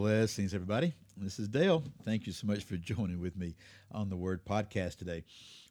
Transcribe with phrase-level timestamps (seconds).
[0.00, 0.94] Blessings, everybody.
[1.14, 1.84] This is Dale.
[2.06, 3.54] Thank you so much for joining with me
[3.92, 5.24] on the Word Podcast today.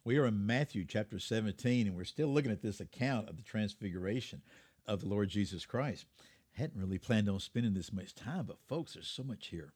[0.04, 3.42] We are in Matthew chapter 17, and we're still looking at this account of the
[3.42, 4.40] transfiguration
[4.86, 6.06] of the Lord Jesus Christ.
[6.52, 9.72] Hadn't really planned on spending this much time, but folks, there's so much here.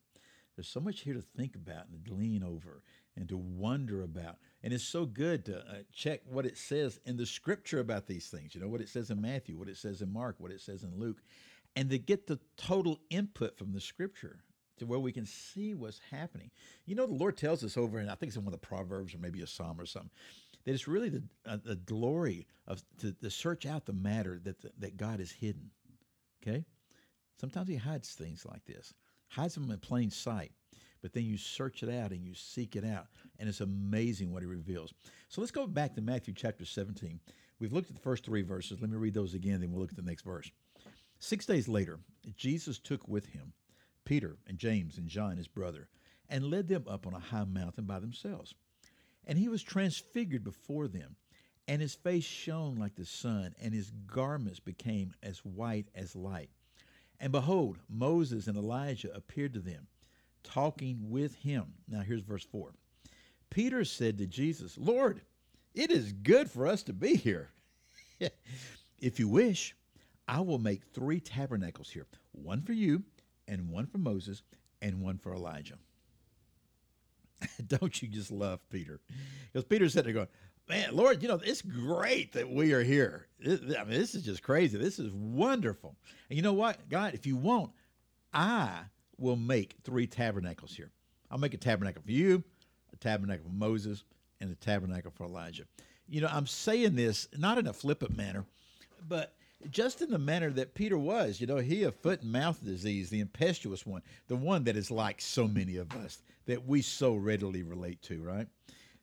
[0.55, 2.85] There's so much here to think about and to glean over
[3.17, 4.37] and to wonder about.
[4.63, 8.29] And it's so good to uh, check what it says in the scripture about these
[8.29, 8.55] things.
[8.55, 10.85] You know, what it says in Matthew, what it says in Mark, what it says
[10.85, 11.23] in Luke,
[11.75, 14.39] and to get the total input from the scripture
[14.79, 16.51] to where we can see what's happening.
[16.87, 18.67] You know, the Lord tells us over, and I think it's in one of the
[18.67, 20.11] Proverbs or maybe a Psalm or something,
[20.65, 24.61] that it's really the, uh, the glory of to, to, search out the matter that
[24.61, 25.71] the, that God has hidden.
[26.43, 26.65] Okay,
[27.41, 28.95] sometimes He hides things like this,
[29.29, 30.53] hides them in plain sight.
[31.03, 33.09] But then you search it out and you seek it out,
[33.39, 34.95] and it's amazing what He reveals.
[35.29, 37.21] So let's go back to Matthew chapter 17.
[37.61, 38.81] We've looked at the first three verses.
[38.81, 40.51] Let me read those again, then we'll look at the next verse.
[41.19, 41.99] Six days later,
[42.37, 43.53] Jesus took with him
[44.05, 45.89] Peter and James and John, his brother,
[46.29, 48.55] and led them up on a high mountain by themselves.
[49.27, 51.17] And he was transfigured before them,
[51.67, 56.51] and his face shone like the sun, and his garments became as white as light.
[57.21, 59.87] And behold, Moses and Elijah appeared to them,
[60.43, 61.75] talking with him.
[61.89, 62.75] Now here's verse 4.
[63.51, 65.23] Peter said to Jesus, Lord,
[65.75, 67.51] it is good for us to be here.
[68.99, 69.75] if you wish,
[70.27, 73.05] I will make three tabernacles here one for you
[73.49, 74.43] and one for Moses
[74.81, 75.79] and one for Elijah.
[77.67, 79.01] Don't you just love Peter?
[79.53, 80.29] Because Peter said to going,
[80.69, 83.27] Man, Lord, you know, it's great that we are here.
[83.45, 84.79] I mean, this is just crazy.
[84.79, 85.95] This is wonderful.
[86.31, 87.73] And you know what, God, if you want,
[88.33, 88.71] I
[89.19, 90.91] will make three tabernacles here.
[91.31, 92.43] I'll make a tabernacle for you,
[92.95, 94.05] a tabernacle for Moses,
[94.41, 95.65] and a tabernacle for Elijah.
[96.09, 98.47] You know, I'm saying this not in a flippant manner,
[99.07, 99.35] but
[99.71, 101.41] just in the manner that Peter was.
[101.41, 104.91] You know, he a foot and mouth disease, the impetuous one, the one that is
[104.91, 108.47] like so many of us that we so readily relate to, right?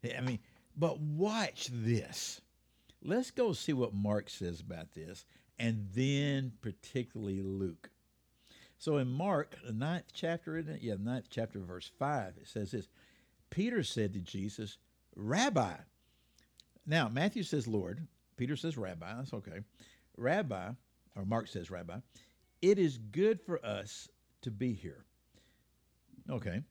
[0.03, 0.39] I mean,
[0.77, 2.41] but watch this.
[3.03, 5.25] Let's go see what Mark says about this,
[5.57, 7.89] and then particularly Luke.
[8.77, 10.81] So in Mark, the ninth chapter, isn't it?
[10.81, 12.87] Yeah, ninth chapter, verse five, it says this.
[13.49, 14.77] Peter said to Jesus,
[15.15, 15.73] Rabbi.
[16.87, 18.07] Now, Matthew says Lord.
[18.37, 19.13] Peter says Rabbi.
[19.15, 19.59] That's okay.
[20.17, 20.69] Rabbi,
[21.15, 21.97] or Mark says Rabbi,
[22.61, 24.07] it is good for us
[24.41, 25.05] to be here.
[26.29, 26.61] Okay.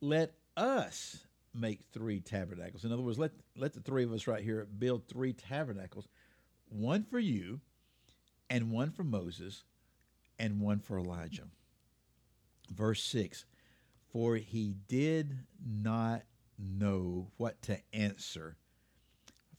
[0.00, 2.84] Let us make three tabernacles.
[2.84, 6.08] In other words, let, let the three of us right here build three tabernacles
[6.68, 7.60] one for you,
[8.48, 9.64] and one for Moses,
[10.38, 11.48] and one for Elijah.
[12.70, 13.44] Verse 6
[14.10, 16.22] For he did not
[16.58, 18.56] know what to answer,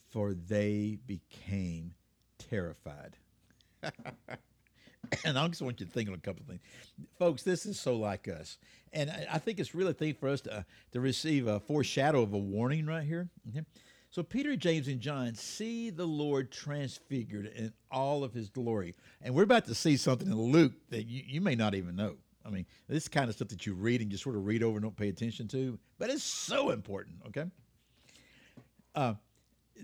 [0.09, 1.93] for they became
[2.37, 3.17] terrified.
[5.25, 6.61] and I just want you to think on a couple of things.
[7.17, 8.57] Folks, this is so like us.
[8.91, 12.33] And I, think it's really a thing for us to, to receive a foreshadow of
[12.33, 13.29] a warning right here.
[13.49, 13.65] Okay?
[14.09, 18.93] So Peter, James, and John see the Lord transfigured in all of his glory.
[19.21, 22.17] And we're about to see something in Luke that you, you may not even know.
[22.45, 24.77] I mean, this kind of stuff that you read and just sort of read over
[24.77, 27.45] and don't pay attention to, but it's so important, okay?
[28.93, 29.13] Uh,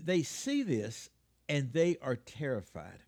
[0.04, 1.10] they see this
[1.50, 3.02] and they are terrified.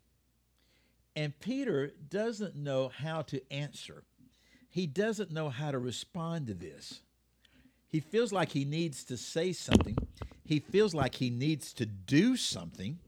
[1.15, 4.03] And Peter doesn't know how to answer.
[4.69, 6.99] He doesn't know how to respond to this.
[7.87, 9.95] He feels like he needs to say something.
[10.43, 12.99] He feels like he needs to do something.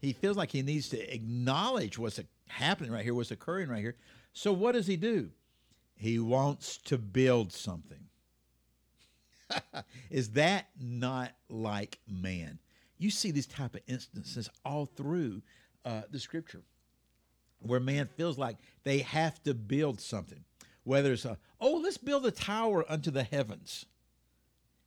[0.00, 3.96] He feels like he needs to acknowledge what's happening right here, what's occurring right here.
[4.34, 5.30] So, what does he do?
[5.96, 8.04] He wants to build something.
[10.10, 12.58] Is that not like man?
[12.98, 15.42] You see these type of instances all through
[15.84, 16.62] uh, the scripture
[17.60, 20.44] where man feels like they have to build something.
[20.84, 23.86] Whether it's a, oh, let's build a tower unto the heavens.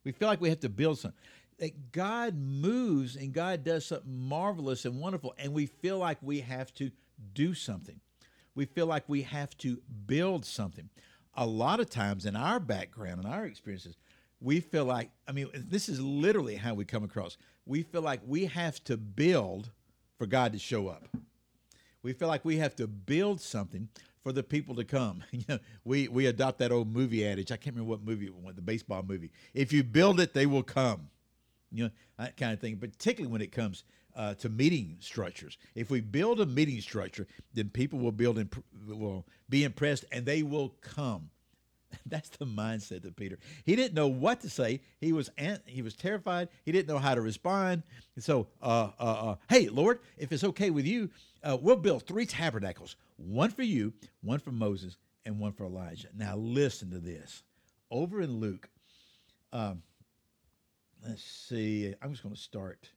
[0.04, 1.20] We feel like we have to build something.
[1.58, 6.42] That God moves and God does something marvelous and wonderful, and we feel like we
[6.42, 6.92] have to
[7.34, 8.00] do something.
[8.54, 10.90] We feel like we have to build something.
[11.34, 13.96] A lot of times in our background and our experiences,
[14.40, 17.38] we feel like, I mean, this is literally how we come across.
[17.66, 19.72] We feel like we have to build
[20.18, 21.08] for God to show up.
[22.04, 23.90] We feel like we have to build something
[24.24, 25.24] for the people to come.
[25.32, 27.52] You know, we we adopt that old movie adage.
[27.52, 29.32] I can't remember what movie it was, the baseball movie.
[29.54, 31.10] If you build it, they will come.
[31.72, 32.78] You know, that kind of thing.
[32.78, 33.84] Particularly when it comes
[34.16, 35.58] uh, to meeting structures.
[35.76, 40.26] If we build a meeting structure, then people will build imp- will be impressed and
[40.26, 41.30] they will come.
[42.06, 43.38] That's the mindset of Peter.
[43.66, 44.82] He didn't know what to say.
[45.00, 45.30] He was
[45.66, 46.50] he was terrified.
[46.66, 47.84] He didn't know how to respond.
[48.16, 51.10] And so, uh, uh, uh, hey, Lord, if it's okay with you,
[51.44, 56.10] uh, we'll build three tabernacles: one for you, one for Moses, and one for Elijah.
[56.16, 57.44] Now, listen to this.
[57.90, 58.70] Over in Luke,
[59.54, 59.82] um,
[61.06, 61.94] let's see.
[62.02, 62.90] I'm just going to start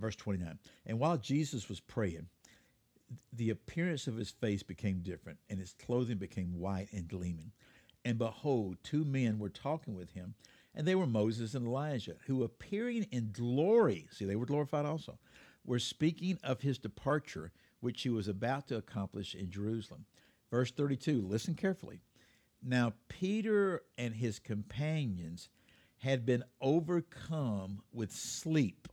[0.00, 0.58] verse 29.
[0.86, 2.26] And while Jesus was praying,
[3.32, 7.52] the appearance of his face became different, and his clothing became white and gleaming.
[8.04, 10.34] And behold, two men were talking with him,
[10.74, 15.18] and they were Moses and Elijah, who appearing in glory, see, they were glorified also,
[15.64, 20.06] were speaking of his departure, which he was about to accomplish in Jerusalem.
[20.50, 22.00] Verse 32, listen carefully.
[22.62, 25.48] Now, Peter and his companions
[25.98, 28.88] had been overcome with sleep,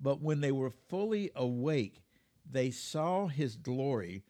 [0.00, 2.02] but when they were fully awake,
[2.50, 4.22] they saw his glory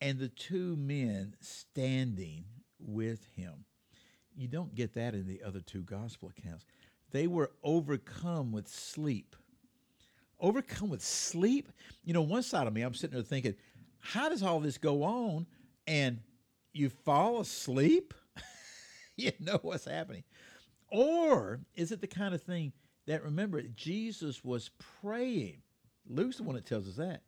[0.00, 2.44] and the two men standing
[2.78, 3.64] with him.
[4.36, 6.64] You don't get that in the other two gospel accounts.
[7.10, 9.36] They were overcome with sleep.
[10.40, 11.70] Overcome with sleep?
[12.04, 13.54] You know, one side of me, I'm sitting there thinking,
[14.00, 15.46] how does all this go on
[15.86, 16.20] and
[16.72, 18.12] you fall asleep?
[19.16, 20.24] you know what's happening.
[20.90, 22.72] Or is it the kind of thing
[23.06, 24.70] that, remember, Jesus was
[25.00, 25.62] praying?
[26.06, 27.22] Luke's the one that tells us that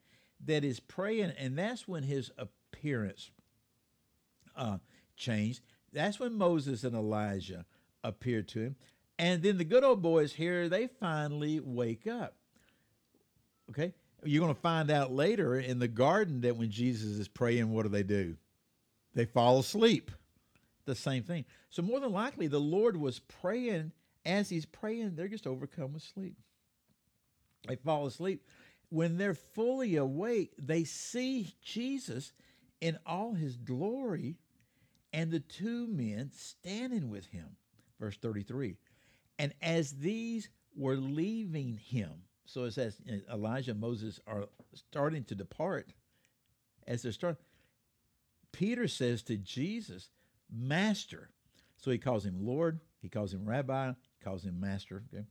[0.45, 3.31] that is praying, and that's when his appearance
[4.57, 4.79] uh,
[5.17, 5.61] changed.
[5.93, 7.65] That's when Moses and Elijah
[8.05, 8.77] appeared to him.
[9.19, 12.37] And then the good old boys here, they finally wake up.
[13.71, 13.95] Okay?
[14.25, 17.85] You're going to find out later in the garden that when Jesus is praying, what
[17.85, 18.37] do they do?
[19.15, 20.11] They fall asleep.
[20.85, 21.45] The same thing.
[21.71, 23.93] So, more than likely, the Lord was praying.
[24.25, 26.37] As he's praying, they're just overcome with sleep.
[27.67, 28.45] They fall asleep
[28.91, 32.33] when they're fully awake, they see Jesus
[32.81, 34.37] in all his glory
[35.13, 37.57] and the two men standing with him.
[37.99, 38.77] Verse 33.
[39.39, 42.13] And as these were leaving him,
[42.45, 43.01] so it says
[43.33, 45.93] Elijah and Moses are starting to depart.
[46.87, 47.43] As they're starting,
[48.53, 50.11] Peter says to Jesus,
[50.51, 51.31] Master.
[51.79, 55.03] So he calls him Lord, he calls him Rabbi, he calls him Master.
[55.13, 55.25] Okay?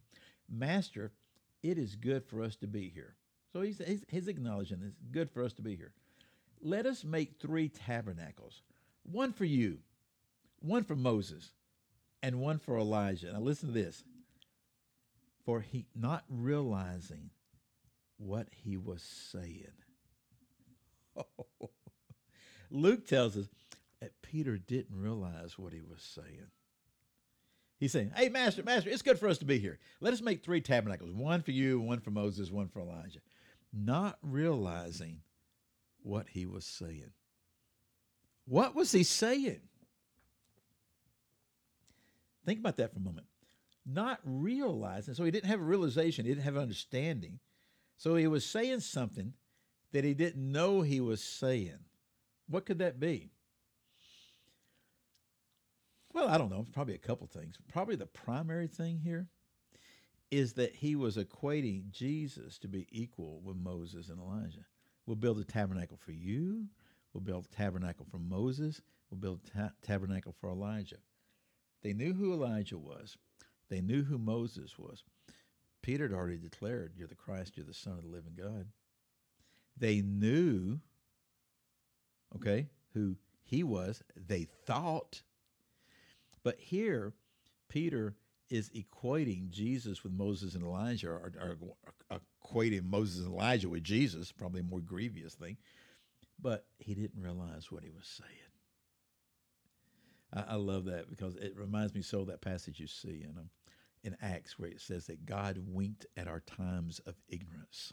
[0.50, 1.12] Master,
[1.64, 3.16] it is good for us to be here.
[3.56, 5.94] So he's, he's, he's acknowledging it's good for us to be here.
[6.62, 8.64] Let us make three tabernacles
[9.04, 9.78] one for you,
[10.60, 11.54] one for Moses,
[12.22, 13.32] and one for Elijah.
[13.32, 14.04] Now listen to this.
[15.46, 17.30] For he not realizing
[18.18, 19.72] what he was saying.
[22.70, 23.46] Luke tells us
[24.02, 26.48] that Peter didn't realize what he was saying.
[27.80, 29.80] He's saying, Hey, Master, Master, it's good for us to be here.
[30.02, 33.22] Let us make three tabernacles one for you, one for Moses, one for Elijah
[33.76, 35.20] not realizing
[36.02, 37.12] what he was saying.
[38.46, 39.62] What was he saying?
[42.46, 43.28] Think about that for a moment.
[43.86, 47.40] Not realizing, so he didn't have a realization, he didn't have an understanding.
[47.98, 49.34] So he was saying something
[49.92, 51.80] that he didn't know he was saying.
[52.48, 53.32] What could that be?
[56.14, 56.66] Well, I don't know.
[56.72, 57.58] Probably a couple things.
[57.72, 59.28] Probably the primary thing here
[60.36, 64.66] is that he was equating Jesus to be equal with Moses and Elijah.
[65.06, 66.66] We'll build a tabernacle for you.
[67.14, 68.82] We'll build a tabernacle for Moses.
[69.10, 70.98] We'll build a ta- tabernacle for Elijah.
[71.84, 73.16] They knew who Elijah was.
[73.70, 75.04] They knew who Moses was.
[75.82, 78.68] Peter had already declared, You're the Christ, you're the Son of the living God.
[79.78, 80.80] They knew,
[82.36, 84.04] okay, who he was.
[84.28, 85.22] They thought.
[86.44, 87.14] But here,
[87.70, 88.16] Peter
[88.50, 91.58] is equating Jesus with Moses and Elijah, or, or,
[92.10, 95.58] or, equating Moses and Elijah with Jesus, probably a more grievous thing.
[96.40, 98.32] But he didn't realize what he was saying.
[100.34, 103.36] I, I love that because it reminds me so of that passage you see in,
[103.38, 103.50] um,
[104.04, 107.92] in Acts where it says that God winked at our times of ignorance.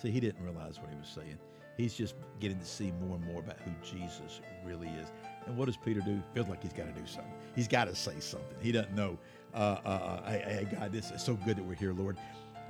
[0.00, 1.38] See, he didn't realize what he was saying.
[1.80, 5.10] He's just getting to see more and more about who Jesus really is.
[5.46, 6.22] And what does Peter do?
[6.34, 7.32] Feels like he's got to do something.
[7.56, 8.56] He's got to say something.
[8.60, 9.18] He doesn't know
[9.54, 12.18] uh, uh, uh, hey, hey, God, this is so good that we're here, Lord.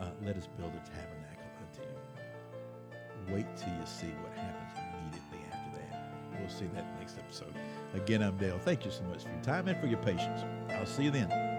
[0.00, 3.34] Uh, let us build a tabernacle unto you.
[3.34, 6.38] Wait till you see what happens immediately after that.
[6.38, 7.52] We'll see that next episode.
[7.94, 8.60] Again, I'm Dale.
[8.60, 10.42] Thank you so much for your time and for your patience.
[10.70, 11.49] I'll see you then.